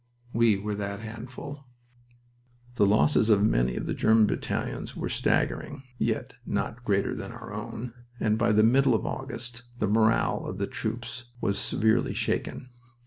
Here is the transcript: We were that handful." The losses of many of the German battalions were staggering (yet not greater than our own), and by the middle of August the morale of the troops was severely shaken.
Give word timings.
We 0.33 0.57
were 0.57 0.73
that 0.73 1.01
handful." 1.01 1.67
The 2.73 2.87
losses 2.87 3.29
of 3.29 3.43
many 3.43 3.75
of 3.75 3.85
the 3.85 3.93
German 3.93 4.25
battalions 4.25 4.95
were 4.95 5.09
staggering 5.09 5.83
(yet 5.99 6.37
not 6.43 6.83
greater 6.83 7.13
than 7.13 7.31
our 7.31 7.53
own), 7.53 7.93
and 8.19 8.35
by 8.35 8.51
the 8.51 8.63
middle 8.63 8.95
of 8.95 9.05
August 9.05 9.61
the 9.77 9.85
morale 9.85 10.47
of 10.47 10.57
the 10.57 10.65
troops 10.65 11.25
was 11.39 11.59
severely 11.59 12.15
shaken. 12.15 12.69